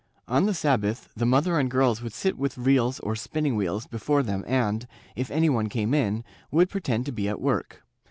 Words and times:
On 0.27 0.47
the 0.47 0.55
Sabbath 0.55 1.09
the 1.15 1.27
mother 1.27 1.59
and 1.59 1.69
girls 1.69 2.01
would 2.01 2.11
sit 2.11 2.35
with 2.35 2.57
reels 2.57 2.99
or 3.01 3.15
spinning 3.15 3.55
wheels 3.55 3.85
before 3.85 4.23
them 4.23 4.43
and, 4.47 4.87
if 5.15 5.29
any 5.29 5.47
one 5.47 5.69
came 5.69 5.93
in, 5.93 6.23
would 6.49 6.71
pretend 6.71 7.05
to 7.05 7.11
be 7.11 7.29
at 7.29 7.39
work. 7.39 7.83